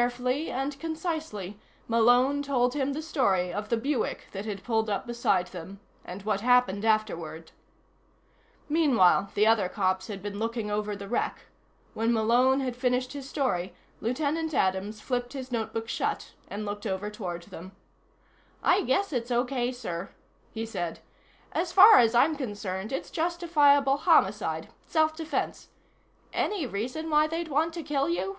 Carefully 0.00 0.50
and 0.50 0.80
concisely, 0.80 1.60
Malone 1.86 2.42
told 2.42 2.72
him 2.72 2.94
the 2.94 3.02
story 3.02 3.52
of 3.52 3.68
the 3.68 3.76
Buick 3.76 4.26
that 4.32 4.46
had 4.46 4.64
pulled 4.64 4.88
up 4.88 5.06
beside 5.06 5.48
them, 5.48 5.80
and 6.02 6.22
what 6.22 6.40
happened 6.40 6.82
afterward. 6.86 7.52
Meanwhile, 8.70 9.28
the 9.34 9.46
other 9.46 9.68
cops 9.68 10.06
had 10.06 10.22
been 10.22 10.38
looking 10.38 10.70
over 10.70 10.96
the 10.96 11.08
wreck. 11.08 11.40
When 11.92 12.10
Malone 12.10 12.60
had 12.60 12.74
finished 12.74 13.12
his 13.12 13.28
story, 13.28 13.74
Lieutenant 14.00 14.54
Adams 14.54 15.02
flipped 15.02 15.34
his 15.34 15.52
notebook 15.52 15.90
shut 15.90 16.32
and 16.48 16.64
looked 16.64 16.86
over 16.86 17.10
toward 17.10 17.42
them. 17.42 17.72
"I 18.62 18.84
guess 18.84 19.12
it's 19.12 19.30
okay, 19.30 19.70
sir," 19.72 20.08
he 20.52 20.64
said. 20.64 21.00
"As 21.52 21.70
far 21.70 21.98
as 21.98 22.14
I'm 22.14 22.34
concerned, 22.34 22.92
it's 22.92 23.10
justifiable 23.10 23.98
homicide. 23.98 24.70
Self 24.86 25.14
defense. 25.14 25.68
Any 26.32 26.64
reason 26.66 27.10
why 27.10 27.26
they'd 27.26 27.48
want 27.48 27.74
to 27.74 27.82
kill 27.82 28.08
you?" 28.08 28.38